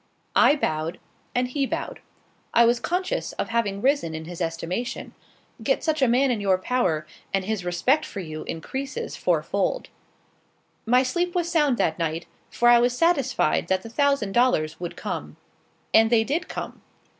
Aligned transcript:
I 0.35 0.55
bowed, 0.55 0.99
and 1.35 1.47
he 1.49 1.67
bowed. 1.67 1.99
I 2.55 2.65
was 2.65 2.79
conscious 2.79 3.33
of 3.33 3.49
having 3.49 3.83
risen 3.83 4.15
in 4.15 4.25
his 4.25 4.41
estimation. 4.41 5.13
Get 5.61 5.83
such 5.83 6.01
a 6.01 6.07
man 6.07 6.31
in 6.31 6.41
your 6.41 6.57
power, 6.57 7.05
and 7.31 7.45
his 7.45 7.63
respect 7.63 8.03
for 8.03 8.19
you 8.19 8.41
increases 8.45 9.15
fourfold. 9.15 9.89
My 10.87 11.03
sleep 11.03 11.35
was 11.35 11.51
sound 11.51 11.77
that 11.77 11.99
night, 11.99 12.25
for 12.49 12.67
I 12.69 12.79
was 12.79 12.97
satisfied 12.97 13.67
that 13.67 13.83
the 13.83 13.89
thousand 13.89 14.31
dollars 14.31 14.79
would 14.79 14.95
come. 14.95 15.37
And 15.93 16.09
they 16.09 16.23
did 16.23 16.47
come. 16.47 16.81